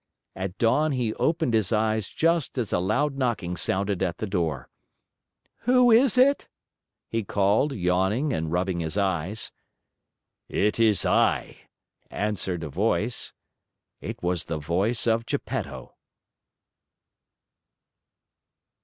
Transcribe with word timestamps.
At 0.35 0.57
dawn 0.57 0.93
he 0.93 1.13
opened 1.13 1.53
his 1.53 1.71
eyes 1.71 2.09
just 2.09 2.57
as 2.57 2.73
a 2.73 2.79
loud 2.79 3.19
knocking 3.19 3.55
sounded 3.55 4.01
at 4.01 4.17
the 4.17 4.25
door. 4.25 4.67
"Who 5.67 5.91
is 5.91 6.17
it?" 6.17 6.47
he 7.07 7.23
called, 7.23 7.73
yawning 7.73 8.33
and 8.33 8.51
rubbing 8.51 8.79
his 8.79 8.97
eyes. 8.97 9.51
"It 10.49 10.79
is 10.79 11.05
I," 11.05 11.69
answered 12.09 12.63
a 12.63 12.69
voice. 12.69 13.35
It 13.99 14.23
was 14.23 14.45
the 14.45 14.57
voice 14.57 15.05
of 15.05 15.27
Geppetto. 15.27 15.93